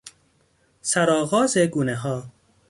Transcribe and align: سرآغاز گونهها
سرآغاز 0.81 1.57
گونهها 1.57 2.29